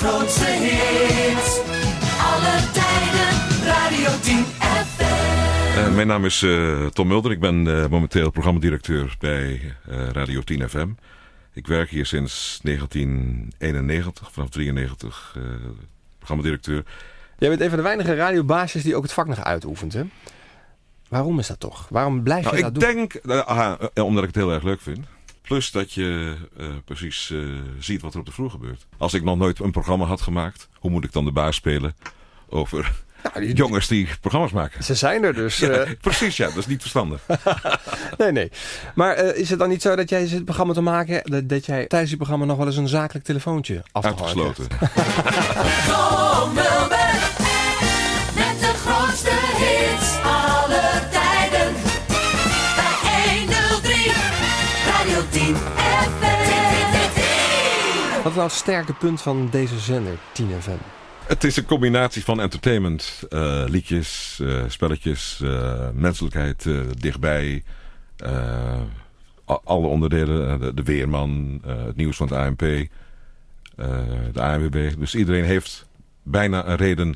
grootste 0.00 0.44
hits. 0.44 1.60
Alle 2.30 2.54
tijden, 2.72 3.64
Radio 3.64 4.08
10 4.22 4.44
FM. 4.86 5.78
Eh, 5.78 5.94
mijn 5.94 6.06
naam 6.06 6.24
is 6.24 6.42
eh, 6.42 6.86
Tom 6.86 7.06
Mulder. 7.08 7.30
Ik 7.30 7.40
ben 7.40 7.82
eh, 7.82 7.88
momenteel 7.88 8.30
programmadirecteur 8.30 9.16
bij 9.18 9.60
eh, 9.88 10.08
Radio 10.08 10.40
10 10.40 10.68
FM. 10.68 10.88
Ik 11.52 11.66
werk 11.66 11.90
hier 11.90 12.06
sinds 12.06 12.58
1991, 12.62 14.32
vanaf 14.32 14.48
93 14.50 15.32
eh 15.36 15.42
programmadirecteur. 16.18 16.84
Jij 17.38 17.48
bent 17.48 17.60
een 17.60 17.68
van 17.68 17.76
de 17.78 17.84
weinige 17.84 18.14
radiobaasjes 18.14 18.82
die 18.82 18.96
ook 18.96 19.02
het 19.02 19.12
vak 19.12 19.26
nog 19.26 19.44
uitoefent, 19.44 19.92
hè? 19.92 20.02
Waarom 21.08 21.38
is 21.38 21.46
dat 21.46 21.60
toch? 21.60 21.86
Waarom 21.90 22.22
blijf 22.22 22.44
je 22.44 22.50
Nou, 22.50 22.62
dat 22.72 22.82
ik 22.82 22.88
doen? 22.94 23.08
denk, 23.22 23.40
aha, 23.46 23.78
eh, 23.94 24.04
omdat 24.04 24.22
ik 24.22 24.28
het 24.28 24.36
heel 24.38 24.52
erg 24.52 24.62
leuk 24.62 24.80
vind. 24.80 25.06
Plus 25.46 25.70
dat 25.70 25.92
je 25.92 26.34
eh, 26.58 26.66
precies 26.84 27.30
eh, 27.30 27.38
ziet 27.78 28.02
wat 28.02 28.12
er 28.14 28.20
op 28.20 28.26
de 28.26 28.32
vloer 28.32 28.50
gebeurt. 28.50 28.86
Als 28.98 29.14
ik 29.14 29.22
nog 29.24 29.36
nooit 29.38 29.58
een 29.60 29.70
programma 29.70 30.04
had 30.04 30.20
gemaakt, 30.20 30.68
hoe 30.78 30.90
moet 30.90 31.04
ik 31.04 31.12
dan 31.12 31.24
de 31.24 31.32
baas 31.32 31.56
spelen 31.56 31.96
over 32.48 32.92
Nou, 33.22 33.40
die- 33.46 33.54
jongens 33.54 33.88
die 33.88 34.08
programma's 34.20 34.52
maken? 34.52 34.84
Ze 34.84 34.94
zijn 34.94 35.24
er 35.24 35.34
dus. 35.34 35.58
Ja, 35.66 35.68
eh, 35.68 35.90
precies, 36.00 36.36
ja, 36.36 36.46
dat 36.46 36.56
is 36.56 36.66
niet 36.66 36.80
verstandig. 36.80 37.20
nee, 38.18 38.32
nee. 38.32 38.50
Maar 38.94 39.14
eh, 39.14 39.40
is 39.40 39.50
het 39.50 39.58
dan 39.58 39.68
niet 39.68 39.82
zo 39.82 39.96
dat 39.96 40.08
jij 40.08 40.26
zit 40.26 40.34
het 40.36 40.44
programma 40.44 40.72
te 40.72 40.80
maken... 40.80 41.30
Dat, 41.30 41.48
dat 41.48 41.66
jij 41.66 41.86
tijdens 41.86 42.10
je 42.10 42.16
programma 42.16 42.44
nog 42.44 42.56
wel 42.56 42.66
eens 42.66 42.76
een 42.76 42.88
zakelijk 42.88 43.24
telefoontje 43.24 43.82
af 43.92 44.04
nou 58.36 58.48
het 58.48 58.56
sterke 58.56 58.92
punt 58.92 59.22
van 59.22 59.48
deze 59.50 59.78
zender, 59.78 60.12
10 60.32 60.48
FM? 60.60 60.70
Het 61.26 61.44
is 61.44 61.56
een 61.56 61.64
combinatie 61.66 62.24
van 62.24 62.40
entertainment, 62.40 63.22
eh, 63.28 63.62
liedjes, 63.66 64.38
eh, 64.42 64.62
spelletjes, 64.68 65.40
eh, 65.44 65.72
menselijkheid 65.94 66.66
eh, 66.66 66.74
dichtbij. 66.98 67.62
eh, 68.16 68.80
alle 69.64 69.86
onderdelen, 69.86 70.60
de, 70.60 70.74
de 70.74 70.82
weerman, 70.82 71.60
eh, 71.64 71.84
het 71.84 71.96
nieuws 71.96 72.16
van 72.16 72.26
het 72.28 72.36
ANP, 72.36 72.62
eh, 72.62 72.78
de 74.32 74.42
ANWB. 74.42 74.90
Dus 74.98 75.14
iedereen 75.14 75.44
heeft 75.44 75.86
bijna 76.22 76.66
een 76.66 76.76
reden 76.76 77.14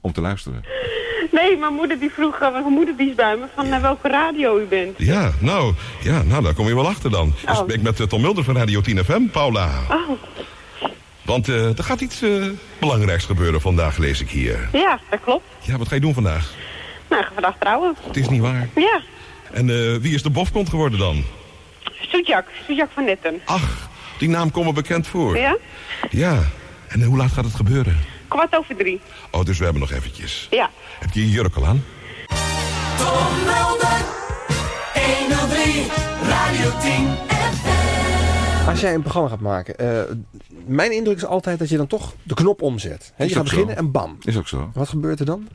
om 0.00 0.12
te 0.12 0.20
luisteren. 0.20 0.62
Nee, 1.32 1.56
mijn 1.56 1.72
moeder 1.74 1.98
die 1.98 2.10
vroeg, 2.10 2.38
mijn 2.40 2.64
moeder 2.72 2.96
die 2.96 3.08
is 3.08 3.14
bij 3.14 3.36
me, 3.36 3.44
van 3.54 3.68
naar 3.68 3.80
welke 3.82 4.08
radio 4.08 4.58
u 4.58 4.64
bent. 4.64 4.98
Ja, 4.98 5.30
nou, 5.40 5.74
ja, 6.02 6.22
nou, 6.22 6.42
daar 6.42 6.54
kom 6.54 6.66
je 6.66 6.74
wel 6.74 6.88
achter 6.88 7.10
dan. 7.10 7.28
Ik 7.42 7.48
Oh. 7.50 7.56
spreek 7.56 7.82
met 7.82 8.00
eh, 8.00 8.06
Tom 8.06 8.20
Mulder 8.20 8.44
van 8.44 8.56
Radio 8.56 8.80
10 8.80 9.04
FM, 9.04 9.26
Paula. 9.32 9.68
Oh, 9.90 10.10
Want 11.30 11.48
eh, 11.48 11.78
er 11.78 11.84
gaat 11.84 12.00
iets 12.00 12.22
eh, 12.22 12.44
belangrijks 12.78 13.24
gebeuren 13.24 13.60
vandaag, 13.60 13.96
lees 13.96 14.20
ik 14.20 14.30
hier. 14.30 14.68
ja, 14.72 15.00
dat 15.10 15.20
klopt. 15.24 15.44
Ja, 15.60 15.78
wat 15.78 15.88
ga 15.88 15.94
je 15.94 16.00
doen 16.00 16.14
vandaag? 16.14 16.52
Nou, 17.08 17.20
ik 17.22 17.26
ga 17.28 17.34
vandaag 17.34 17.56
trouwen. 17.58 17.96
Het 18.06 18.16
is 18.16 18.28
niet 18.28 18.40
waar. 18.40 18.68
Ja, 18.74 19.00
En 19.52 19.70
eh, 19.70 19.96
wie 20.00 20.14
is 20.14 20.22
de 20.22 20.30
bofkont 20.30 20.68
geworden 20.68 20.98
dan? 20.98 21.24
Soetjak, 22.00 22.46
Soetjak 22.66 22.90
van 22.94 23.04
Netten. 23.04 23.40
Ach, 23.44 23.88
die 24.18 24.28
naam 24.28 24.50
komt 24.50 24.66
me 24.66 24.72
bekend 24.72 25.06
voor. 25.06 25.36
Ja? 25.38 25.56
Ja. 26.10 26.38
En 26.88 27.02
hoe 27.02 27.16
laat 27.16 27.32
gaat 27.32 27.44
het 27.44 27.54
gebeuren? 27.54 27.98
Kwart 28.28 28.56
over 28.56 28.76
drie. 28.76 29.00
Oh, 29.30 29.44
dus 29.44 29.58
we 29.58 29.64
hebben 29.64 29.82
nog 29.82 29.92
eventjes. 29.92 30.46
Ja. 30.50 30.70
Heb 30.98 31.10
je 31.12 31.20
je 31.20 31.30
jurk 31.30 31.56
al 31.56 31.66
aan? 31.66 31.84
Tom 32.96 33.34
Mulder. 33.44 34.00
103. 35.28 35.86
Radio 36.22 36.70
10 36.80 37.08
FM. 37.28 37.39
Als 38.70 38.80
jij 38.80 38.94
een 38.94 39.02
programma 39.02 39.28
gaat 39.28 39.40
maken... 39.40 39.78
eh, 39.78 40.16
mijn 40.66 40.92
indruk 40.92 41.16
is 41.16 41.24
altijd 41.24 41.58
dat 41.58 41.68
je 41.68 41.76
dan 41.76 41.86
toch 41.86 42.14
de 42.22 42.34
knop 42.34 42.62
omzet. 42.62 43.12
Is 43.16 43.28
je 43.28 43.34
gaat 43.34 43.48
zo. 43.48 43.54
beginnen 43.54 43.76
en 43.76 43.90
bam. 43.90 44.16
Is 44.22 44.36
ook 44.36 44.48
zo. 44.48 44.70
Wat 44.74 44.88
gebeurt 44.88 45.20
er 45.20 45.26
dan? 45.26 45.48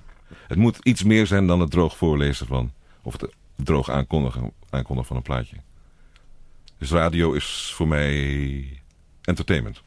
Het 0.47 0.57
moet 0.57 0.77
iets 0.83 1.03
meer 1.03 1.27
zijn 1.27 1.47
dan 1.47 1.59
het 1.59 1.71
droog 1.71 1.97
voorlezen 1.97 2.47
van, 2.47 2.71
of 3.01 3.21
het 3.21 3.31
droog 3.55 3.89
aankondigen, 3.89 4.51
aankondigen 4.69 5.07
van 5.07 5.17
een 5.17 5.23
plaatje. 5.23 5.55
Dus 6.77 6.91
radio 6.91 7.33
is 7.33 7.71
voor 7.75 7.87
mij 7.87 8.81
entertainment. 9.21 9.81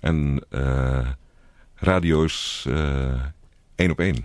En 0.00 0.44
eh, 0.48 1.08
radio 1.74 2.24
is 2.24 2.64
eh, 2.68 3.22
één 3.74 3.90
op 3.90 3.98
één. 3.98 4.24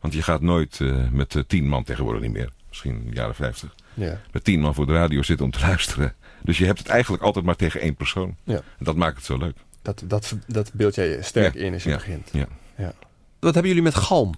Want 0.00 0.14
je 0.14 0.22
gaat 0.22 0.40
nooit 0.40 0.80
met 1.12 1.44
tien 1.46 1.68
man 1.68 1.84
tegenwoordig 1.84 2.22
niet 2.22 2.32
meer. 2.32 2.50
Misschien 2.72 3.00
in 3.00 3.10
de 3.10 3.14
jaren 3.14 3.34
50. 3.34 3.74
Ja. 3.94 4.20
Met 4.32 4.44
tien 4.44 4.60
man 4.60 4.74
voor 4.74 4.86
de 4.86 4.92
radio 4.92 5.22
zitten 5.22 5.46
om 5.46 5.52
te 5.52 5.60
luisteren. 5.68 6.14
Dus 6.42 6.58
je 6.58 6.64
hebt 6.64 6.78
het 6.78 6.88
eigenlijk 6.88 7.22
altijd 7.22 7.44
maar 7.44 7.56
tegen 7.56 7.80
één 7.80 7.94
persoon. 7.94 8.36
Ja. 8.44 8.54
En 8.54 8.84
dat 8.84 8.96
maakt 8.96 9.16
het 9.16 9.24
zo 9.24 9.36
leuk. 9.36 9.56
Dat, 9.82 10.02
dat, 10.06 10.36
dat 10.46 10.72
beeld 10.72 10.94
jij 10.94 11.22
sterk 11.22 11.54
Ja, 11.54 11.60
in 11.60 11.72
als 11.72 11.82
je 11.82 11.88
ja, 11.90 11.96
begint. 11.96 12.28
Ja. 12.32 12.46
Ja. 12.76 12.92
Wat 13.38 13.54
hebben 13.54 13.66
jullie 13.66 13.82
met 13.82 13.94
galm? 13.94 14.34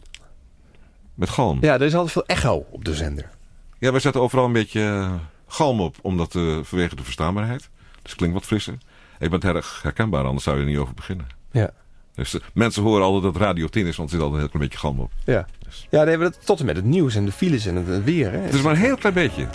Met 1.15 1.29
galm. 1.29 1.59
Ja, 1.61 1.75
er 1.75 1.83
is 1.83 1.95
altijd 1.95 2.13
veel 2.13 2.27
echo 2.27 2.67
op 2.71 2.85
de 2.85 2.95
zender. 2.95 3.31
Ja, 3.79 3.91
wij 3.91 4.01
zetten 4.01 4.21
overal 4.21 4.45
een 4.45 4.53
beetje 4.53 4.81
eh, 4.81 5.15
galm 5.47 5.81
op, 5.81 5.97
omdat 6.03 6.35
eh, 6.35 6.59
vanwege 6.63 6.97
de 6.97 7.05
verstaanbaarheid. 7.05 7.61
Dus 8.03 8.11
het 8.11 8.15
klinkt 8.15 8.35
wat 8.35 8.45
frisser. 8.45 8.75
Ik 9.19 9.31
ben 9.31 9.33
het 9.33 9.45
erg 9.45 9.83
herkenbaar, 9.83 10.25
anders 10.25 10.45
zou 10.45 10.57
je 10.57 10.63
er 10.63 10.69
niet 10.69 10.79
over 10.79 10.95
beginnen. 10.95 11.27
Ja. 11.51 11.71
Dus 12.15 12.35
eh, 12.35 12.41
mensen 12.55 12.83
horen 12.83 13.05
altijd 13.05 13.33
dat 13.33 13.43
Radio 13.43 13.67
10 13.67 13.87
is, 13.87 13.97
want 13.97 14.11
er 14.11 14.15
zit 14.17 14.25
altijd 14.25 14.43
een 14.43 14.49
heel 14.49 14.59
klein 14.59 14.71
beetje 14.71 14.87
galm 14.87 15.01
op. 15.01 15.13
Ja. 15.25 15.47
Ja, 15.69 15.99
dan 15.99 16.09
hebben 16.09 16.27
we 16.27 16.35
dat 16.35 16.47
tot 16.47 16.61
en 16.61 16.67
met 16.67 16.77
het 16.77 16.85
nieuws 16.85 17.15
en 17.15 17.25
de 17.25 17.33
files 17.33 17.67
en 17.67 17.77
het, 17.77 17.87
het 17.87 18.05
weer. 18.05 18.31
Hè? 18.31 18.39
Het 18.39 18.55
is 18.55 18.63
maar 18.63 18.73
een 18.73 18.79
heel 18.79 18.97
klein 18.97 19.15
beetje. 19.15 19.47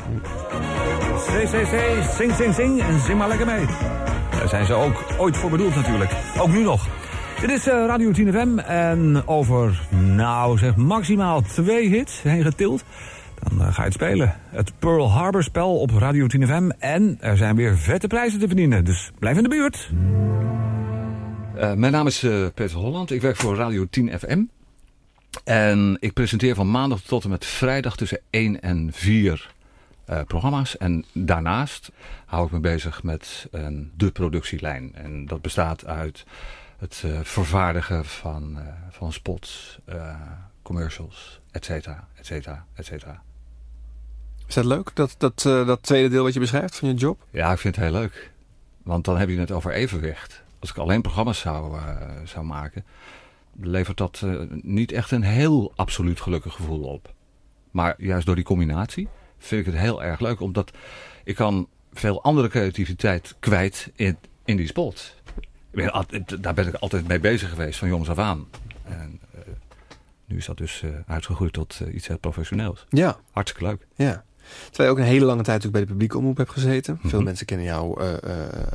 CCC, 1.16 2.04
sing, 2.18 2.34
sing, 2.34 2.54
sing 2.54 2.82
en 2.82 3.00
zing 3.00 3.18
maar 3.18 3.28
lekker 3.28 3.46
mee. 3.46 3.66
Daar 4.32 4.50
zijn 4.50 4.66
ze 4.66 4.74
ook 4.74 5.04
ooit 5.18 5.38
voor 5.38 5.50
bedoeld 5.50 5.76
natuurlijk. 5.76 6.12
Ook 6.38 6.50
nu 6.50 6.64
nog. 6.64 6.88
Dit 7.42 7.50
is 7.50 7.68
eh, 7.68 7.86
Radio 7.88 8.12
10 8.12 8.34
FM 8.34 8.60
en 8.60 9.28
over, 9.28 9.82
nou 9.90 10.58
zeg, 10.58 10.76
maximaal 10.76 11.42
twee 11.42 11.90
hits 11.90 12.22
heen 12.22 12.44
getild. 12.44 12.84
Dan 13.44 13.62
eh, 13.62 13.74
ga 13.74 13.82
je 13.82 13.88
het 13.88 13.94
spelen. 13.94 14.36
Het 14.50 14.72
Pearl 14.80 15.12
Harbor 15.12 15.44
spel 15.44 15.80
op 15.80 15.92
Radio 15.92 16.28
10 16.28 16.48
FM. 16.48 16.70
En 16.80 17.18
er 17.20 17.38
zijn 17.38 17.56
weer 17.56 17.78
vette 17.78 18.08
prijzen 18.08 18.40
te 18.40 18.48
verdienen, 18.48 18.86
dus 18.86 19.12
blijf 19.20 19.38
in 19.38 19.44
de 19.44 19.50
buurt. 19.50 19.90
Eh, 21.60 21.74
mijn 21.74 21.92
naam 21.92 22.08
is 22.08 22.24
eh, 22.24 22.46
Peter 22.54 22.78
Holland. 22.78 23.12
Ik 23.12 23.22
werk 23.22 23.36
voor 23.36 23.56
Radio 23.56 23.88
10 23.90 24.20
FM. 24.20 24.44
En 25.44 25.98
ik 26.00 26.14
presenteer 26.14 26.56
van 26.56 26.72
maandag 26.72 27.02
tot 27.02 27.24
en 27.24 27.30
met 27.30 27.46
vrijdag 27.46 27.96
tussen 27.96 28.20
1 28.30 28.62
en 28.62 28.90
4 28.94 29.54
eh, 30.06 30.22
programma's. 30.22 30.78
En 30.78 31.06
daarnaast 31.14 31.92
hou 32.26 32.46
ik 32.46 32.52
me 32.52 32.60
bezig 32.60 33.04
met 33.04 33.48
de 33.96 34.12
productielijn. 34.12 34.96
En 34.96 35.26
dat 35.26 35.42
bestaat 35.42 35.86
uit 35.86 36.26
het 36.78 37.04
vervaardigen 37.22 38.06
van, 38.06 38.58
van 38.90 39.14
spots, 39.14 39.80
commercials, 40.62 41.40
et 41.52 41.66
cetera, 41.66 42.08
et 42.16 42.26
cetera, 42.26 42.66
et 42.74 42.86
cetera. 42.86 43.22
Is 44.48 44.54
dat 44.54 44.66
leuk, 44.66 44.92
dat, 44.94 45.16
dat, 45.18 45.42
dat 45.42 45.84
tweede 45.84 46.10
deel 46.10 46.24
wat 46.24 46.34
je 46.34 46.40
beschrijft 46.40 46.76
van 46.76 46.88
je 46.88 46.94
job? 46.94 47.22
Ja, 47.30 47.52
ik 47.52 47.60
vind 47.60 47.76
het 47.76 47.86
heel 47.86 47.94
leuk. 47.94 48.32
Want 48.84 49.06
dan 49.06 49.18
heb 49.18 49.30
je 49.30 49.40
het 49.40 49.52
over 49.52 49.72
evenwicht. 49.72 50.44
Als 50.60 50.70
ik 50.70 50.78
alleen 50.78 51.02
programma's 51.02 51.40
zou, 51.40 51.78
eh, 51.78 52.08
zou 52.24 52.46
maken, 52.46 52.86
levert 53.62 53.98
dat 53.98 54.22
eh, 54.24 54.42
niet 54.50 54.92
echt 54.92 55.12
een 55.12 55.24
heel 55.24 55.74
absoluut 55.76 56.22
gelukkig 56.22 56.54
gevoel 56.54 56.84
op. 56.84 57.14
Maar 57.72 57.96
juist 57.98 58.26
door 58.26 58.36
die 58.36 58.44
combinatie 58.44 59.08
vind 59.38 59.66
ik 59.66 59.74
het 59.74 59.82
heel 59.82 60.04
erg 60.04 60.20
leuk. 60.20 60.40
Omdat 60.40 60.72
ik 61.24 61.36
kan 61.36 61.68
veel 61.94 62.24
andere 62.24 62.48
creativiteit 62.48 63.36
kwijt 63.40 63.92
in, 63.96 64.18
in 64.46 64.58
die 64.58 64.68
spot. 64.68 65.16
Ik 65.72 65.92
ben 65.92 66.26
daar 66.42 66.54
ben 66.54 66.68
ik 66.68 66.74
altijd 66.74 67.08
mee 67.08 67.20
bezig 67.20 67.50
geweest, 67.50 67.80
van 67.80 67.88
jongs 67.88 68.10
af 68.10 68.18
aan. 68.18 68.48
En 68.84 69.20
eh, 69.34 69.40
nu 70.26 70.38
is 70.38 70.46
dat 70.46 70.58
dus 70.58 70.84
uitgegroeid 71.08 71.54
tot 71.54 71.80
iets 71.94 72.08
heel 72.08 72.18
professioneels. 72.18 72.86
Ja. 72.90 73.20
Hartstikke 73.32 73.68
leuk. 73.68 73.88
Ja. 73.96 74.24
Terwijl 74.70 74.90
je 74.90 74.96
ook 74.96 75.06
een 75.06 75.12
hele 75.14 75.26
lange 75.26 75.44
tijd 75.44 75.66
ook 75.66 75.72
bij 75.72 75.82
de 75.82 75.88
publieke 75.88 76.18
omroep 76.18 76.38
hebt 76.38 76.52
gezeten. 76.52 77.00
Veel 77.02 77.10
Mhm. 77.20 77.24
mensen 77.24 77.46
kennen 77.46 77.66
jou 77.66 78.02
eh, 78.02 78.14
eh, 78.14 78.20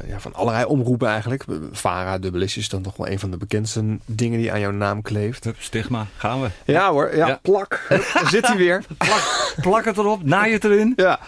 ja, 0.09 0.21
van 0.21 0.35
allerlei 0.35 0.65
omroepen 0.65 1.09
eigenlijk. 1.09 1.45
VARA, 1.73 2.19
Dubbelist 2.19 2.57
is 2.57 2.69
dan 2.69 2.83
toch 2.83 2.97
wel 2.97 3.09
een 3.09 3.19
van 3.19 3.31
de 3.31 3.37
bekendste 3.37 3.99
dingen 4.07 4.39
die 4.39 4.53
aan 4.53 4.61
jouw 4.61 4.71
naam 4.71 5.03
kleeft. 5.03 5.45
Hup, 5.45 5.57
stigma, 5.59 6.07
gaan 6.17 6.41
we. 6.43 6.49
Ja 6.65 6.91
hoor, 6.91 7.17
ja, 7.17 7.27
Ja. 7.27 7.39
plak. 7.43 7.85
Hup, 7.89 8.11
Daar 8.15 8.29
zit 8.29 8.47
hij 8.47 8.57
weer. 8.57 8.83
Plak, 8.99 9.55
plak 9.61 9.85
het 9.85 9.99
erop, 9.99 10.23
naai 10.25 10.53
het 10.53 10.65
erin. 10.65 10.93
Ja. 10.97 11.21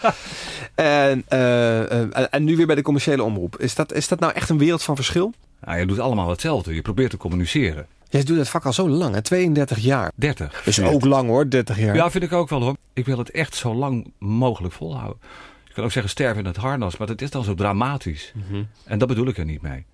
En, 0.75 1.25
eh, 1.29 2.03
eh, 2.03 2.27
en 2.31 2.45
nu 2.45 2.57
weer 2.57 2.67
bij 2.67 2.75
de 2.75 2.83
commerciële 2.83 3.23
omroep. 3.23 3.57
Is 3.59 3.75
dat, 3.75 3.93
is 3.93 4.09
dat 4.09 4.21
nou 4.21 4.33
echt 4.33 4.49
een 4.49 4.59
wereld 4.59 4.83
van 4.83 4.97
verschil? 4.97 5.33
Nou, 5.65 5.79
je 5.79 5.87
doet 5.87 5.99
allemaal 5.99 6.29
hetzelfde. 6.31 6.75
Je 6.75 6.83
probeert 6.83 7.11
te 7.11 7.17
communiceren. 7.17 7.87
Jij 8.09 8.25
doet 8.25 8.39
het 8.39 8.49
vak 8.49 8.65
al 8.65 8.73
zo 8.73 8.89
lang, 8.89 9.15
hè? 9.15 9.23
32 9.23 9.79
jaar. 9.79 10.13
30. 10.15 10.63
Dus 10.65 10.81
ook 10.81 11.05
lang 11.05 11.29
hoor, 11.29 11.51
30 11.51 11.79
jaar. 11.79 11.95
Ja, 11.95 12.11
vind 12.11 12.25
ik 12.25 12.33
ook 12.33 12.49
wel 12.49 12.63
hoor. 12.63 12.77
Ik 12.93 13.07
wil 13.07 13.19
het 13.19 13.31
echt 13.31 13.55
zo 13.55 13.75
lang 13.75 14.13
mogelijk 14.19 14.75
volhouden. 14.75 15.19
Je 15.65 15.73
kan 15.73 15.85
ook 15.85 15.93
zeggen 15.93 16.11
sterven 16.11 16.39
in 16.39 16.47
het 16.47 16.57
harnas, 16.57 16.97
maar 16.97 17.07
dat 17.07 17.21
is 17.21 17.31
dan 17.31 17.45
zo 17.45 17.55
dramatisch. 17.55 18.33
Mhm. 18.35 18.63
En 18.85 18.99
dat 18.99 19.09
bedoel 19.09 19.27
ik 19.27 19.39
er 19.39 19.45
niet 19.45 19.63
mee. 19.63 19.85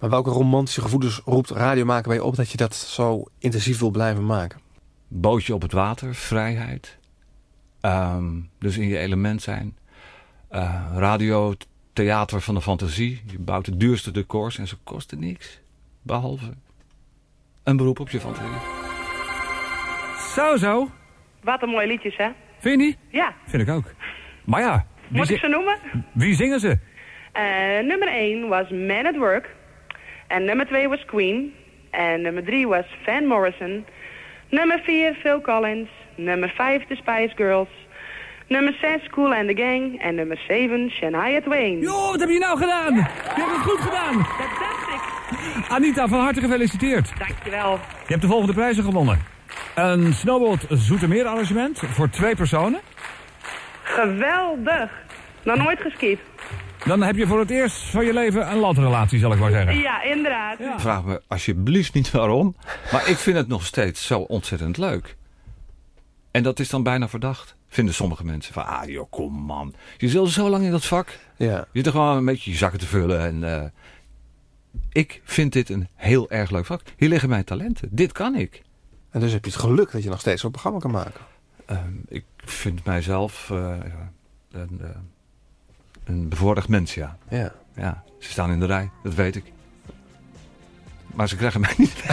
Maar 0.00 0.10
welke 0.10 0.30
romantische 0.30 0.80
gevoelens 0.80 1.20
roept 1.24 1.50
radio 1.50 1.84
maken 1.84 2.08
bij 2.08 2.16
je 2.16 2.24
op 2.24 2.36
dat 2.36 2.50
je 2.50 2.56
dat 2.56 2.74
zo 2.74 3.24
intensief 3.38 3.78
wil 3.78 3.90
blijven 3.90 4.26
maken? 4.26 4.60
Bootje 5.08 5.54
op 5.54 5.62
het 5.62 5.72
water, 5.72 6.14
vrijheid. 6.14 6.98
Ehm, 7.80 8.40
dus 8.58 8.76
in 8.76 8.88
je 8.88 8.98
element 8.98 9.42
zijn. 9.42 9.76
Eh, 10.48 10.86
radio 10.94 11.54
theater 11.92 12.40
van 12.40 12.54
de 12.54 12.62
fantasie. 12.62 13.22
Je 13.26 13.38
bouwt 13.38 13.64
de 13.64 13.76
duurste 13.76 14.10
decors 14.10 14.58
en 14.58 14.68
ze 14.68 14.76
kosten 14.84 15.18
niks. 15.18 15.60
Behalve 16.02 16.52
een 17.64 17.76
beroep 17.76 18.00
op 18.00 18.08
je 18.10 18.20
fantasie. 18.20 18.48
Zo, 20.34 20.56
zo. 20.56 20.90
Wat 21.42 21.62
een 21.62 21.68
mooie 21.68 21.86
liedjes, 21.86 22.16
hè? 22.16 22.28
Vind 22.58 22.80
je 22.80 22.86
niet? 22.86 22.96
Ja. 23.08 23.32
Vind 23.46 23.62
ik 23.62 23.74
ook. 23.74 23.84
Maar 24.44 24.60
ja, 24.60 24.86
wie, 25.08 25.18
Moet 25.18 25.30
ik 25.30 25.38
ze 25.38 25.48
noemen? 25.48 25.78
wie 26.12 26.34
zingen 26.34 26.60
ze? 26.60 26.78
Eh, 27.32 27.42
nummer 27.86 28.08
1 28.08 28.48
was 28.48 28.68
Man 28.70 29.06
at 29.06 29.16
Work. 29.16 29.50
En 30.28 30.44
nummer 30.44 30.66
2 30.66 30.88
was 30.88 31.04
Queen. 31.04 31.54
En 31.90 32.22
nummer 32.22 32.44
3 32.44 32.66
was 32.68 32.84
Van 33.04 33.26
Morrison. 33.26 33.86
Nummer 34.50 34.80
4 34.84 35.14
Phil 35.14 35.40
Collins. 35.40 35.88
Nummer 36.16 36.48
5 36.56 36.86
The 36.86 36.94
Spice 36.94 37.32
Girls. 37.36 37.68
Nummer 38.48 38.72
6 38.80 39.08
Cool 39.08 39.34
and 39.34 39.48
the 39.48 39.54
Gang. 39.62 40.02
En 40.02 40.14
nummer 40.14 40.38
7 40.48 40.90
Shania 40.90 41.40
Twain. 41.40 41.80
Jo, 41.80 41.92
wat 42.10 42.20
heb 42.20 42.28
je 42.28 42.38
nou 42.38 42.58
gedaan? 42.58 42.94
Je 42.94 43.02
hebt 43.34 43.50
het 43.56 43.70
goed 43.70 43.80
gedaan. 43.80 44.16
Dat. 44.16 44.81
Anita, 45.68 46.08
van 46.08 46.20
harte 46.20 46.40
gefeliciteerd. 46.40 47.12
Dankjewel. 47.18 47.72
Je 47.72 48.06
hebt 48.06 48.22
de 48.22 48.28
volgende 48.28 48.52
prijzen 48.52 48.84
gewonnen. 48.84 49.20
Een 49.74 50.14
Snowboard 50.14 50.66
Zoetermeer 50.68 51.26
arrangement 51.26 51.78
voor 51.78 52.10
twee 52.10 52.34
personen. 52.34 52.80
Geweldig. 53.82 54.90
Nog 55.44 55.56
nooit 55.56 55.80
geskiet. 55.80 56.18
Dan 56.84 57.02
heb 57.02 57.16
je 57.16 57.26
voor 57.26 57.38
het 57.38 57.50
eerst 57.50 57.76
van 57.76 58.04
je 58.04 58.12
leven 58.12 58.50
een 58.50 58.58
landrelatie, 58.58 59.18
zal 59.18 59.32
ik 59.32 59.38
maar 59.38 59.50
zeggen. 59.50 59.76
Ja, 59.78 60.02
inderdaad. 60.02 60.58
Ja. 60.58 60.78
Vraag 60.78 61.04
me 61.04 61.22
alsjeblieft 61.28 61.94
niet 61.94 62.10
waarom. 62.10 62.56
Maar 62.92 63.08
ik 63.08 63.16
vind 63.16 63.36
het 63.36 63.48
nog 63.48 63.66
steeds 63.66 64.06
zo 64.06 64.18
ontzettend 64.18 64.76
leuk. 64.76 65.16
En 66.30 66.42
dat 66.42 66.58
is 66.58 66.68
dan 66.68 66.82
bijna 66.82 67.08
verdacht. 67.08 67.56
Vinden 67.68 67.94
sommige 67.94 68.24
mensen 68.24 68.54
van, 68.54 68.66
ah 68.66 68.88
joh, 68.88 69.10
kom 69.10 69.32
man. 69.32 69.74
Je 69.98 70.08
zit 70.08 70.18
al 70.18 70.26
zo 70.26 70.48
lang 70.48 70.64
in 70.64 70.70
dat 70.70 70.84
vak. 70.84 71.18
Ja. 71.36 71.56
Je 71.56 71.66
zit 71.72 71.86
er 71.86 71.92
gewoon 71.92 72.16
een 72.16 72.24
beetje 72.24 72.50
je 72.50 72.56
zakken 72.56 72.78
te 72.78 72.86
vullen. 72.86 73.20
En, 73.20 73.54
eh, 73.54 73.64
ik 74.92 75.20
vind 75.24 75.52
dit 75.52 75.68
een 75.68 75.88
heel 75.94 76.30
erg 76.30 76.50
leuk 76.50 76.66
vak. 76.66 76.82
Hier 76.96 77.08
liggen 77.08 77.28
mijn 77.28 77.44
talenten. 77.44 77.88
Dit 77.92 78.12
kan 78.12 78.34
ik. 78.34 78.62
En 79.10 79.20
dus 79.20 79.32
heb 79.32 79.44
je 79.44 79.50
het 79.50 79.60
geluk 79.60 79.90
dat 79.92 80.02
je 80.02 80.08
nog 80.08 80.20
steeds 80.20 80.40
zo'n 80.40 80.50
programma 80.50 80.78
kan 80.78 80.90
maken. 80.90 81.20
Ehm, 81.66 81.92
ik 82.08 82.24
vind 82.36 82.84
mijzelf 82.84 83.50
eh, 83.50 83.76
een, 84.50 84.80
eh, 84.80 84.88
een 86.04 86.28
bevoorrecht 86.28 86.68
mens, 86.68 86.94
ja. 86.94 87.18
Ja. 87.28 87.52
ja. 87.74 88.04
Ze 88.18 88.30
staan 88.30 88.50
in 88.50 88.60
de 88.60 88.66
rij, 88.66 88.90
dat 89.02 89.14
weet 89.14 89.36
ik. 89.36 89.52
Maar 91.14 91.28
ze 91.28 91.36
krijgen 91.36 91.60
mij 91.60 91.74
niet. 91.76 92.02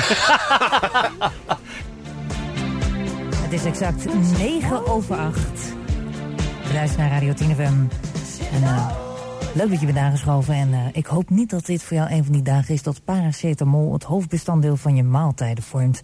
Het 3.43 3.53
is 3.59 3.65
exact 3.65 4.05
9 4.37 4.87
over 4.87 5.15
8. 5.15 5.73
We 6.67 6.73
luisteren 6.73 7.05
naar 7.05 7.13
Radio 7.13 7.33
10 7.33 7.55
FM. 7.55 7.83
En 8.55 8.63
eh, 8.63 9.08
leuk 9.53 9.69
dat 9.69 9.79
je 9.79 9.85
bent 9.85 9.97
aangeschoven. 9.97 10.53
En 10.53 10.73
eh, 10.73 10.79
ik 10.91 11.05
hoop 11.05 11.29
niet 11.29 11.49
dat 11.49 11.65
dit 11.65 11.83
voor 11.83 11.97
jou 11.97 12.11
een 12.11 12.23
van 12.23 12.33
die 12.33 12.41
dagen 12.41 12.73
is 12.73 12.83
dat 12.83 13.03
paracetamol 13.03 13.93
het 13.93 14.03
hoofdbestanddeel 14.03 14.75
van 14.75 14.95
je 14.95 15.03
maaltijden 15.03 15.63
vormt. 15.63 16.01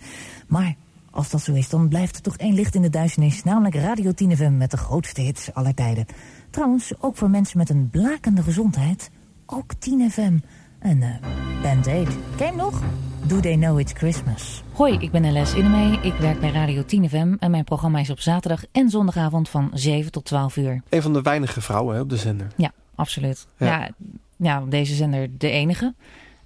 Maar 0.47 0.75
als 1.11 1.29
dat 1.29 1.41
zo 1.41 1.53
is, 1.53 1.69
dan 1.69 1.87
blijft 1.87 2.15
er 2.15 2.21
toch 2.21 2.37
één 2.37 2.53
licht 2.53 2.75
in 2.75 2.81
de 2.81 2.89
duisternis. 2.89 3.43
Namelijk 3.43 3.75
Radio 3.75 4.11
10 4.11 4.37
FM 4.37 4.57
met 4.57 4.71
de 4.71 4.77
grootste 4.77 5.21
hits 5.21 5.53
aller 5.53 5.73
tijden. 5.73 6.05
Trouwens, 6.49 6.93
ook 6.99 7.17
voor 7.17 7.29
mensen 7.29 7.57
met 7.57 7.69
een 7.69 7.89
blakende 7.89 8.41
gezondheid. 8.41 9.09
Ook 9.45 9.73
10 9.73 10.11
FM. 10.11 10.37
En 10.79 11.01
eh 11.01 11.09
Band 11.61 11.87
Aid. 11.87 12.07
Ken 12.07 12.17
je 12.37 12.43
hem 12.43 12.55
nog? 12.55 12.81
Do 13.27 13.39
They 13.39 13.55
Know 13.55 13.79
It's 13.79 13.93
Christmas? 13.93 14.63
Hoi, 14.73 14.97
ik 14.97 15.11
ben 15.11 15.41
LS 15.41 15.53
Innemee. 15.53 15.99
Ik 16.01 16.13
werk 16.13 16.39
bij 16.39 16.51
Radio 16.51 16.85
10 16.85 17.09
FM 17.09 17.35
en 17.39 17.51
mijn 17.51 17.63
programma 17.63 17.99
is 17.99 18.09
op 18.09 18.19
zaterdag 18.19 18.63
en 18.71 18.89
zondagavond 18.89 19.49
van 19.49 19.69
7 19.73 20.11
tot 20.11 20.25
12 20.25 20.57
uur. 20.57 20.81
Een 20.89 21.01
van 21.01 21.13
de 21.13 21.21
weinige 21.21 21.61
vrouwen 21.61 21.95
hè, 21.95 22.01
op 22.01 22.09
de 22.09 22.17
zender. 22.17 22.47
Ja, 22.55 22.71
absoluut. 22.95 23.47
Ja. 23.57 23.89
Ja, 24.37 24.63
deze 24.69 24.95
zender 24.95 25.29
de 25.37 25.49
enige. 25.49 25.93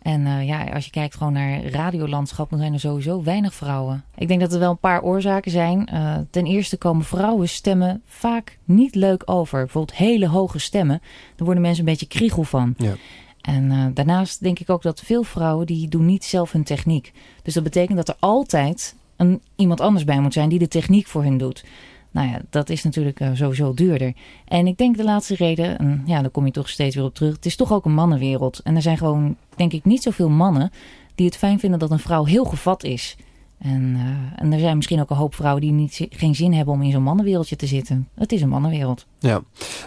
En 0.02 0.26
eh, 0.26 0.48
ja, 0.48 0.64
als 0.64 0.86
je 0.86 0.92
kijkt 0.92 1.16
gewoon 1.16 1.34
naar 1.34 1.66
radiolandschap, 1.66 2.50
dan 2.50 2.60
zijn 2.60 2.74
er 2.74 2.80
sowieso 2.80 3.24
weinig 3.24 3.54
vrouwen. 3.54 4.04
Ik 4.16 4.28
denk 4.28 4.40
dat 4.40 4.54
er 4.54 4.60
wel 4.60 4.70
een 4.70 4.78
paar 4.78 5.02
oorzaken 5.02 5.52
zijn. 5.52 5.88
Eh, 5.88 6.18
ten 6.30 6.46
eerste 6.46 6.78
komen 6.78 7.06
vrouwenstemmen 7.06 8.02
vaak 8.06 8.58
niet 8.64 8.96
leuk 8.96 9.22
over. 9.26 9.60
Bijvoorbeeld 9.60 9.98
hele 9.98 10.28
hoge 10.28 10.60
stemmen. 10.60 11.02
Daar 11.36 11.46
worden 11.46 11.62
mensen 11.62 11.80
een 11.80 11.90
beetje 11.90 12.08
kriegel 12.08 12.44
van. 12.44 12.74
Ja. 12.78 12.96
En 13.42 13.72
eh, 13.72 13.86
daarnaast 13.94 14.44
denk 14.44 14.60
ik 14.60 14.70
ook 14.70 14.82
dat 14.82 15.02
veel 15.06 15.24
vrouwen 15.24 15.66
die 15.66 15.88
doen 15.88 16.06
niet 16.06 16.24
zelf 16.24 16.52
hun 16.52 16.64
techniek. 16.64 17.14
Dus 17.44 17.54
dat 17.54 17.64
betekent 17.64 17.98
dat 17.98 18.08
er 18.08 18.16
altijd 18.20 18.96
een, 19.16 19.42
iemand 19.56 19.82
anders 19.82 20.06
bij 20.06 20.20
moet 20.20 20.34
zijn 20.34 20.50
die 20.50 20.60
de 20.60 20.68
techniek 20.68 21.08
voor 21.08 21.24
hun 21.24 21.38
doet. 21.38 21.66
Nou 22.12 22.28
ja, 22.28 22.42
dat 22.50 22.70
is 22.70 22.84
natuurlijk 22.84 23.20
eh, 23.20 23.30
sowieso 23.34 23.74
duurder. 23.74 24.14
En 24.46 24.68
ik 24.68 24.78
denk 24.78 24.98
de 24.98 25.04
laatste 25.04 25.36
reden, 25.36 25.78
en 25.78 26.04
ja, 26.06 26.22
daar 26.22 26.30
kom 26.30 26.46
je 26.46 26.52
toch 26.52 26.70
steeds 26.70 26.96
weer 26.96 27.06
op 27.06 27.16
terug. 27.16 27.36
Het 27.36 27.46
is 27.46 27.56
toch 27.56 27.74
ook 27.74 27.86
een 27.86 27.94
mannenwereld. 27.94 28.60
En 28.64 28.76
er 28.76 28.82
zijn 28.82 28.98
gewoon, 28.98 29.36
denk 29.56 29.74
ik, 29.74 29.86
niet 29.86 30.04
zoveel 30.04 30.30
mannen 30.30 30.72
die 31.16 31.26
het 31.26 31.38
fijn 31.38 31.60
vinden 31.60 31.80
dat 31.80 31.92
een 31.92 32.00
vrouw 32.00 32.26
heel 32.26 32.46
gevat 32.46 32.84
is. 32.84 33.16
En, 33.60 33.96
eh, 33.96 34.44
en 34.44 34.54
er 34.54 34.60
zijn 34.60 34.76
misschien 34.76 35.00
ook 35.00 35.10
een 35.10 35.16
hoop 35.16 35.36
vrouwen 35.36 35.62
die 35.62 35.72
niet, 35.72 36.08
geen 36.10 36.36
zin 36.36 36.54
hebben 36.54 36.74
om 36.74 36.82
in 36.82 36.92
zo'n 36.92 37.04
mannenwereldje 37.04 37.56
te 37.56 37.68
zitten. 37.68 38.08
Het 38.16 38.32
is 38.32 38.42
een 38.42 38.50
mannenwereld. 38.50 39.06
Ja. 39.20 39.42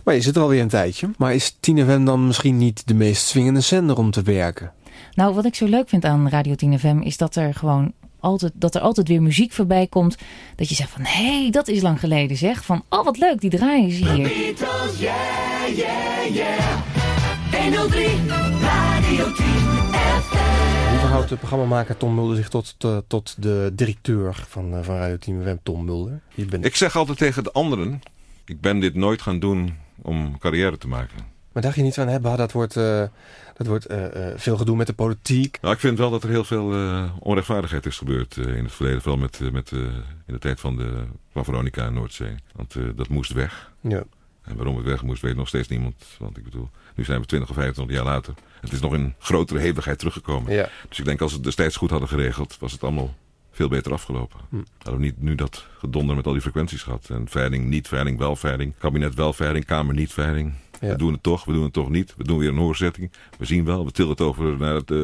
Maar 0.05 0.15
je 0.15 0.21
zit 0.21 0.37
er 0.37 0.43
alweer 0.43 0.63
een 0.63 0.69
tijdje. 0.69 1.11
Maar 1.17 1.35
is 1.35 1.57
10 1.61 1.79
FM 1.79 2.05
dan 2.05 2.27
misschien 2.27 2.57
niet 2.57 2.87
de 2.87 2.95
meest 2.95 3.27
swingende 3.27 3.61
zender 3.61 3.97
om 3.97 4.11
te 4.11 4.23
werken? 4.23 4.73
Nou, 5.15 5.35
wat 5.35 5.45
ik 5.45 5.55
zo 5.55 5.67
leuk 5.67 5.89
vind 5.89 6.05
aan 6.05 6.29
Radio 6.29 6.55
10 6.55 6.79
FM 6.79 7.01
is 7.01 7.17
dat 7.17 7.37
er 7.37 7.55
gewoon 7.55 7.93
altijd, 8.23 8.53
dat 8.55 8.75
er 8.75 8.81
altijd 8.81 9.09
weer 9.09 9.23
muziek 9.23 9.53
voorbij 9.53 9.87
komt. 9.87 10.17
Dat 10.57 10.69
je 10.69 10.75
zegt 10.75 10.91
van, 10.91 11.03
hé, 11.05 11.41
hey, 11.41 11.51
dat 11.51 11.69
is 11.69 11.83
lang 11.83 12.01
geleden 12.01 12.37
zeg. 12.37 12.65
Van, 12.65 12.85
oh 12.89 13.05
wat 13.05 13.19
leuk, 13.19 13.41
die 13.41 13.51
draaien 13.51 13.91
ze 13.91 14.13
hier. 14.13 14.29
Beatles, 14.29 14.99
yeah, 14.99 15.77
yeah, 15.77 16.35
yeah. 16.35 17.03
103 17.63 18.07
Radio 18.61 19.25
10 19.33 19.45
FM. 19.45 20.89
Hoe 20.89 20.99
verhoudt 20.99 21.29
de 21.29 21.37
programmamaker 21.37 21.97
Tom 21.97 22.15
Mulder 22.15 22.37
zich 22.37 22.49
tot, 22.49 22.75
tot, 22.79 23.05
tot 23.07 23.43
de 23.43 23.71
directeur 23.75 24.45
van, 24.49 24.75
eh, 24.75 24.83
van 24.83 24.97
Radio 24.97 25.17
10 25.17 25.43
FM, 25.43 25.57
Tom 25.63 25.85
Mulder? 25.85 26.21
Je 26.35 26.45
bent... 26.45 26.65
Ik 26.65 26.77
zeg 26.77 26.97
altijd 26.97 27.19
tegen 27.19 27.45
de 27.45 27.53
anderen, 27.53 28.03
ik 28.45 28.61
ben 28.61 28.81
dit 28.81 28.95
nooit 28.95 29.23
gaan 29.23 29.39
doen 29.39 29.75
om 30.03 30.39
carrière 30.39 30.79
te 30.79 30.89
maken. 30.89 31.17
Maar 31.53 31.63
dacht 31.63 31.75
je 31.75 31.83
niet 31.83 31.95
van, 31.95 32.09
hè, 32.09 32.21
bah, 32.21 32.37
dat 32.37 32.53
wordt, 32.53 32.77
eh, 32.77 33.03
dat 33.57 33.67
wordt 33.67 33.87
eh, 33.87 34.07
veel 34.37 34.57
gedoe 34.57 34.77
met 34.77 34.87
de 34.87 34.93
politiek. 34.93 35.59
Nou, 35.61 35.75
ik 35.75 35.81
vind 35.81 35.99
wel 35.99 36.11
dat 36.11 36.23
er 36.23 36.29
heel 36.29 36.45
veel 36.45 36.73
eh, 36.73 37.11
onrechtvaardigheid 37.19 37.87
is 37.87 37.99
gebeurd 37.99 38.37
in 38.37 38.65
het 38.65 38.73
verleden. 38.73 39.03
Vooral 39.03 39.21
met, 39.21 39.41
met, 39.53 39.71
in 39.71 40.33
de 40.33 40.39
tijd 40.39 40.61
van, 40.61 40.77
de, 40.77 41.05
van 41.33 41.45
Veronica 41.45 41.85
en 41.85 41.95
Noordzee. 41.95 42.35
Want 42.53 42.77
dat 42.97 43.09
moest 43.09 43.33
weg. 43.33 43.73
Ja. 43.81 44.05
En 44.43 44.57
waarom 44.57 44.77
het 44.77 44.85
weg 44.87 45.03
moest, 45.03 45.23
weet 45.23 45.37
nog 45.37 45.49
steeds 45.49 45.69
niemand. 45.69 46.05
Want 46.19 46.37
ik 46.37 46.45
bedoel, 46.45 46.71
nu 46.95 47.05
zijn 47.05 47.21
we 47.21 47.27
20 47.27 47.51
of 47.51 47.57
25 47.57 47.97
jaar 47.97 48.05
later. 48.05 48.35
Het 48.61 48.73
is 48.73 48.81
nog 48.81 48.95
in 48.95 49.15
grotere 49.19 49.61
hevigheid 49.61 49.99
teruggekomen. 49.99 50.53
Ja. 50.53 50.69
Dus 50.89 50.99
ik 50.99 51.05
denk 51.05 51.21
als 51.21 51.31
we 51.31 51.37
het 51.37 51.45
destijds 51.45 51.77
goed 51.77 51.91
hadden 51.91 52.09
geregeld, 52.09 52.57
was 52.59 52.73
het 52.73 52.83
allemaal 52.83 53.15
veel 53.51 53.69
beter 53.69 53.93
afgelopen. 53.93 54.41
Hm. 54.49 54.57
Hadden 54.77 55.01
we 55.01 55.07
niet 55.07 55.23
nu 55.23 55.35
dat 55.35 55.67
gedonder 55.79 56.17
met 56.17 56.27
al 56.27 56.33
die 56.33 56.41
frequenties 56.41 56.83
gehad. 56.83 57.11
En 57.11 57.29
veiling, 57.29 57.65
niet 57.65 57.89
veiling, 57.89 58.19
wel 58.19 58.37
veiling. 58.37 58.75
Kabinet 58.79 59.15
wel 59.15 59.33
veiling, 59.33 59.65
Kamer 59.65 59.95
niet 59.95 60.13
veiling. 60.13 60.55
We 60.91 60.97
doen 60.97 61.13
het 61.13 61.23
toch, 61.23 61.45
we 61.45 61.53
doen 61.53 61.63
het 61.63 61.73
toch 61.73 61.89
niet. 61.91 62.15
We 62.17 62.25
doen 62.25 62.39
weer 62.39 62.49
een 62.49 62.57
hoorzetting. 62.57 63.11
We 63.39 63.45
zien 63.45 63.65
wel, 63.65 63.85
we 63.85 63.91
tillen 63.91 64.11
het 64.11 64.21
over, 64.21 64.57
naar 64.57 64.75
het, 64.75 64.91
eh, 64.91 64.99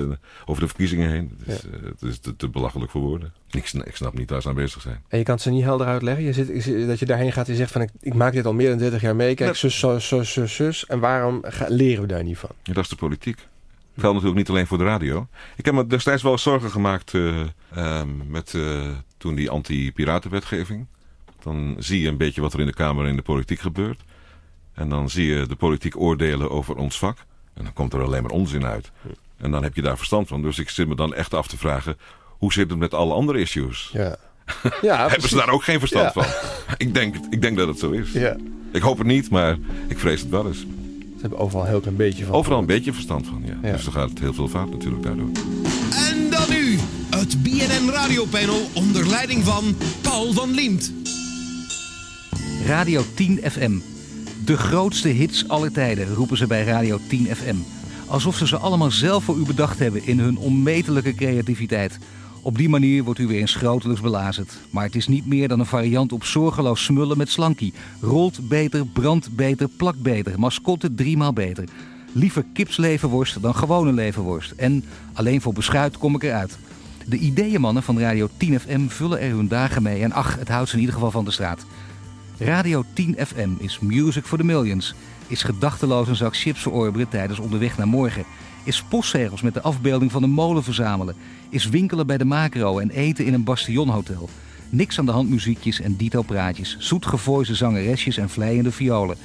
over 0.47 0.63
de 0.63 0.69
verkiezingen 0.69 1.11
heen. 1.11 1.37
Het 1.39 1.49
is, 1.57 1.65
eh, 1.71 1.73
het 1.85 2.03
is 2.03 2.19
te, 2.19 2.37
te 2.37 2.49
belachelijk 2.49 2.91
voor 2.91 3.01
woorden. 3.01 3.33
Ik, 3.51 3.67
sna- 3.67 3.85
ik 3.85 3.97
snap 3.97 4.19
niet 4.19 4.31
waar 4.31 4.43
ze 4.43 4.49
aan 4.49 4.55
bezig 4.55 4.83
zijn. 4.83 5.03
En 5.09 5.19
je 5.19 5.25
kan 5.25 5.35
het 5.35 5.43
ze 5.43 5.51
niet 5.51 5.63
helder 5.63 5.87
uitleggen. 5.87 6.25
Je 6.25 6.33
zit, 6.33 6.87
dat 6.87 6.99
je 6.99 7.07
daarheen 7.07 7.33
gaat 7.33 7.49
en 7.49 7.55
zegt 7.57 7.73
van, 7.73 7.81
ik, 7.83 7.91
ik 8.01 8.15
maak 8.15 8.33
dit 8.33 8.47
al 8.47 8.53
meer 8.53 8.69
dan 8.69 8.79
30 8.79 9.01
jaar 9.01 9.17
mee. 9.17 9.35
Kijk, 9.35 9.51
Nee. 9.51 9.59
zus, 9.59 9.79
zus, 9.79 10.09
zus, 10.09 10.33
zus, 10.33 10.55
zus. 10.55 10.87
En 10.87 10.99
waarom 11.01 11.39
ga- 11.43 11.67
leren 11.69 12.03
we 12.03 12.09
daar 12.09 12.25
niet 12.25 12.39
van? 12.39 12.51
Ja, 12.63 12.73
dat 12.73 12.85
is 12.85 12.91
de 12.91 12.97
politiek. 12.97 13.37
Geldt 13.97 14.15
natuurlijk 14.15 14.37
niet 14.37 14.49
alleen 14.49 14.67
voor 14.67 14.79
de 14.79 14.85
radio. 14.85 15.27
Ik 15.57 15.65
heb 15.65 15.75
me 15.75 15.87
destijds 15.87 16.23
wel 16.23 16.39
zorgen 16.39 16.71
gemaakt 16.71 17.15
eh, 17.15 17.41
ehm, 17.75 18.09
met 18.31 18.55
toen 19.17 19.35
die 19.35 19.51
anti-piratenwetgeving. 19.51 20.87
Dan 21.43 21.77
zie 21.79 22.01
je 22.01 22.09
een 22.09 22.17
beetje 22.17 22.41
wat 22.41 22.53
er 22.53 22.61
in 22.61 22.67
de 22.67 22.73
Kamer 22.75 23.05
en 23.05 23.11
in 23.11 23.17
de 23.17 23.23
politiek 23.23 23.61
gebeurt. 23.61 24.01
En 24.79 24.89
dan 24.89 25.11
zie 25.11 25.27
je 25.27 25.47
de 25.47 25.55
politiek 25.57 25.97
oordelen 26.01 26.51
over 26.51 26.77
ons 26.77 26.99
vak. 26.99 27.19
En 27.55 27.65
dan 27.65 27.73
komt 27.73 27.93
er 27.93 28.03
alleen 28.03 28.23
maar 28.23 28.31
onzin 28.31 28.65
uit. 28.67 28.91
En 29.37 29.51
dan 29.51 29.63
heb 29.63 29.75
je 29.77 29.83
daar 29.83 29.97
verstand 29.97 30.29
van. 30.29 30.43
Dus 30.43 30.59
ik 30.59 30.69
zit 30.69 30.89
me 30.89 30.95
dan 30.97 31.15
echt 31.15 31.35
af 31.35 31.47
te 31.49 31.57
vragen... 31.59 31.97
hoe 32.39 32.53
zit 32.53 32.71
het 32.71 32.79
met 32.79 32.95
alle 32.95 33.15
andere 33.15 33.41
issues? 33.41 33.91
Ja. 33.93 34.17
Ja, 34.83 34.97
Hebben 34.97 35.09
precies. 35.09 35.29
ze 35.31 35.37
daar 35.37 35.49
ook 35.49 35.63
geen 35.65 35.79
verstand 35.79 36.15
Ja. 36.15 36.23
van? 36.23 36.33
Ik 36.77 36.95
denk, 36.95 37.15
ik 37.31 37.43
denk 37.43 37.57
dat 37.57 37.69
het 37.69 37.79
zo 37.79 37.91
is. 37.91 38.13
Ja. 38.13 38.37
Ik 38.73 38.83
hoop 38.83 38.99
het 38.99 39.07
niet, 39.07 39.31
maar 39.31 39.57
ik 39.89 39.99
vrees 39.99 40.21
het 40.21 40.31
wel 40.31 40.47
eens. 40.47 40.59
Ze 40.59 41.21
hebben 41.21 41.39
overal 41.39 41.63
een 41.63 41.69
heel 41.69 41.81
klein 41.81 41.97
beetje 41.97 42.25
van. 42.25 42.35
Overal 42.35 42.59
een 42.59 42.67
beetje 42.67 42.93
verstand 42.93 43.27
van, 43.27 43.43
ja. 43.47 43.59
Ja. 43.69 43.73
Dus 43.73 43.85
dan 43.85 43.93
gaat 43.93 44.09
het 44.11 44.19
heel 44.19 44.35
veel 44.35 44.49
fout 44.49 44.71
natuurlijk 44.71 45.03
daardoor. 45.03 45.29
En 46.09 46.31
dan 46.31 46.49
nu 46.51 46.79
het 47.11 47.43
BNN 47.43 47.91
Radiopanel 47.91 48.69
onder 48.75 49.07
leiding 49.07 49.45
van 49.45 49.77
Paul 50.03 50.33
van 50.33 50.51
Liemt. 50.55 50.93
Radio 52.67 53.03
10 53.15 53.41
FM. 53.51 53.79
De 54.49 54.57
grootste 54.57 55.09
hits 55.09 55.49
aller 55.49 55.73
tijden, 55.73 56.15
roepen 56.15 56.37
ze 56.37 56.47
bij 56.47 56.65
Radio 56.65 56.99
10 57.09 57.37
FM. 57.37 57.57
Alsof 58.07 58.37
ze 58.37 58.47
ze 58.47 58.57
allemaal 58.57 58.91
zelf 58.91 59.25
voor 59.25 59.37
u 59.37 59.45
bedacht 59.45 59.79
hebben 59.79 60.07
in 60.07 60.19
hun 60.19 60.39
onmetelijke 60.39 61.15
creativiteit. 61.15 61.99
Op 62.43 62.57
die 62.57 62.69
manier 62.69 63.05
wordt 63.05 63.21
u 63.21 63.27
weer 63.27 63.41
eens 63.41 63.55
grotelijks 63.55 64.03
belazerd. 64.03 64.53
Maar 64.71 64.85
het 64.85 64.95
is 64.95 65.09
niet 65.09 65.27
meer 65.27 65.49
dan 65.49 65.61
een 65.61 65.67
variant 65.67 66.13
op 66.13 66.25
zorgeloos 66.25 66.85
smullen 66.85 67.19
met 67.19 67.29
slankie. 67.29 67.73
Rolt 68.01 68.49
beter, 68.49 68.87
brandt 68.87 69.37
beter, 69.37 69.69
plakt 69.69 70.03
beter, 70.03 70.39
mascotte 70.39 70.95
driemaal 70.95 71.33
beter. 71.33 71.65
Liever 72.13 72.45
kipsleverworst 72.53 73.43
dan 73.43 73.55
gewone 73.55 73.93
leverworst. 73.93 74.51
En 74.51 74.85
alleen 75.13 75.41
voor 75.41 75.53
beschuit 75.53 75.99
kom 75.99 76.15
ik 76.15 76.23
eruit. 76.23 76.59
De 77.07 77.19
ideeënmannen 77.19 77.83
van 77.83 78.01
Radio 78.01 78.29
10 78.37 78.61
FM 78.61 78.89
vullen 78.89 79.21
er 79.21 79.31
hun 79.31 79.49
dagen 79.49 79.83
mee. 79.83 80.03
En 80.03 80.13
ach, 80.13 80.39
het 80.39 80.49
houdt 80.49 80.69
ze 80.69 80.75
in 80.75 80.81
ieder 80.81 80.95
geval 80.95 81.11
van 81.11 81.25
de 81.25 81.31
straat. 81.31 81.65
Radio 82.41 82.85
10 82.93 83.17
FM 83.27 83.51
is 83.59 83.79
music 83.79 84.25
for 84.25 84.39
the 84.39 84.45
millions. 84.45 84.95
Is 85.27 85.43
gedachteloos 85.43 86.09
een 86.09 86.17
zak 86.17 86.37
chips 86.37 86.63
verorberen 86.63 87.09
tijdens 87.09 87.39
onderweg 87.39 87.77
naar 87.77 87.89
morgen. 87.89 88.25
Is 88.65 88.83
postzegels 88.83 89.43
met 89.43 89.55
de 89.55 89.63
afbeelding 89.63 90.13
van 90.13 90.23
de 90.23 90.29
molen 90.29 90.63
verzamelen. 90.63 91.15
Is 91.49 91.69
winkelen 91.69 92.07
bij 92.07 92.19
de 92.19 92.25
macro 92.25 92.79
en 92.79 92.91
eten 92.91 93.25
in 93.25 93.35
een 93.35 93.45
bastionhotel. 93.45 94.29
Niks 94.69 94.99
aan 94.99 95.07
de 95.07 95.13
hand 95.13 95.31
muziekjes 95.31 95.81
en 95.81 95.97
dito 95.97 96.23
praatjes. 96.23 96.77
Zoetgevoiste 96.79 97.55
zangeresjes 97.55 98.17
en 98.17 98.29
vleiende 98.29 98.73
violen. 98.73 99.17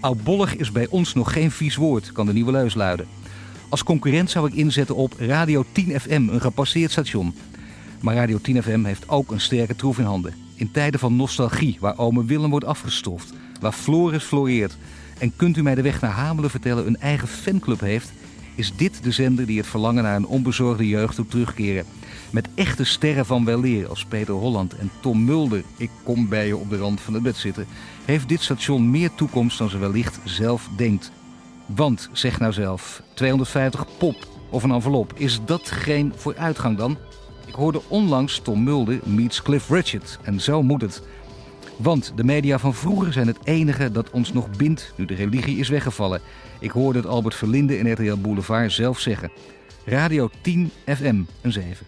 Oudbollig 0.00 0.56
is 0.56 0.72
bij 0.72 0.86
ons 0.90 1.14
nog 1.14 1.32
geen 1.32 1.50
vies 1.50 1.76
woord, 1.76 2.12
kan 2.12 2.26
de 2.26 2.32
nieuwe 2.32 2.52
leus 2.52 2.74
luiden. 2.74 3.06
Als 3.68 3.82
concurrent 3.82 4.30
zou 4.30 4.48
ik 4.48 4.54
inzetten 4.54 4.96
op 4.96 5.14
Radio 5.18 5.64
10 5.72 6.00
FM, 6.00 6.28
een 6.28 6.40
gepasseerd 6.40 6.90
station. 6.90 7.34
Maar 8.00 8.14
Radio 8.14 8.38
10 8.42 8.62
FM 8.62 8.84
heeft 8.84 9.08
ook 9.08 9.30
een 9.30 9.40
sterke 9.40 9.76
troef 9.76 9.98
in 9.98 10.04
handen. 10.04 10.34
In 10.62 10.70
tijden 10.70 11.00
van 11.00 11.16
nostalgie, 11.16 11.76
waar 11.80 11.98
ome 11.98 12.24
Willem 12.24 12.50
wordt 12.50 12.64
afgestoft, 12.64 13.32
waar 13.60 13.72
Floris 13.72 14.24
floreert. 14.24 14.76
En 15.18 15.36
kunt 15.36 15.56
u 15.56 15.62
mij 15.62 15.74
de 15.74 15.82
weg 15.82 16.00
naar 16.00 16.10
Hamelen 16.10 16.50
vertellen 16.50 16.86
een 16.86 17.00
eigen 17.00 17.28
fanclub 17.28 17.80
heeft, 17.80 18.12
is 18.54 18.76
dit 18.76 19.02
de 19.02 19.10
zender 19.10 19.46
die 19.46 19.58
het 19.58 19.66
verlangen 19.66 20.02
naar 20.02 20.16
een 20.16 20.26
onbezorgde 20.26 20.88
jeugd 20.88 21.16
doet 21.16 21.30
terugkeren. 21.30 21.84
Met 22.30 22.48
echte 22.54 22.84
sterren 22.84 23.26
van 23.26 23.44
weleer 23.44 23.88
als 23.88 24.04
Peter 24.04 24.34
Holland 24.34 24.76
en 24.76 24.90
Tom 25.00 25.24
Mulder, 25.24 25.62
ik 25.76 25.90
kom 26.02 26.28
bij 26.28 26.46
je 26.46 26.56
op 26.56 26.70
de 26.70 26.78
rand 26.78 27.00
van 27.00 27.14
het 27.14 27.22
bed 27.22 27.36
zitten, 27.36 27.66
heeft 28.04 28.28
dit 28.28 28.42
station 28.42 28.90
meer 28.90 29.14
toekomst 29.14 29.58
dan 29.58 29.70
ze 29.70 29.78
wellicht 29.78 30.18
zelf 30.24 30.68
denkt. 30.76 31.12
Want, 31.66 32.08
zeg 32.12 32.38
nou 32.38 32.52
zelf, 32.52 33.02
250 33.14 33.86
pop 33.98 34.28
of 34.50 34.62
een 34.62 34.72
envelop, 34.72 35.12
is 35.16 35.40
dat 35.44 35.70
geen 35.70 36.12
vooruitgang 36.16 36.76
dan? 36.76 36.96
Ik 37.52 37.58
hoorde 37.58 37.82
onlangs 37.88 38.38
Tom 38.38 38.62
Mulder 38.62 39.00
meets 39.04 39.42
Cliff 39.42 39.68
Richard 39.68 40.18
en 40.22 40.40
zo 40.40 40.62
moet 40.62 40.80
het. 40.80 41.02
Want 41.76 42.12
de 42.16 42.24
media 42.24 42.58
van 42.58 42.74
vroeger 42.74 43.12
zijn 43.12 43.26
het 43.26 43.38
enige 43.44 43.90
dat 43.90 44.10
ons 44.10 44.32
nog 44.32 44.50
bindt 44.56 44.92
nu 44.96 45.04
de 45.04 45.14
religie 45.14 45.58
is 45.58 45.68
weggevallen. 45.68 46.20
Ik 46.58 46.70
hoorde 46.70 46.98
het 46.98 47.08
Albert 47.08 47.34
Verlinde 47.34 47.78
in 47.78 47.92
RTL 47.92 48.16
Boulevard 48.16 48.72
zelf 48.72 48.98
zeggen. 48.98 49.30
Radio 49.84 50.30
10 50.40 50.70
FM, 50.86 51.22
een 51.40 51.52
7. 51.52 51.86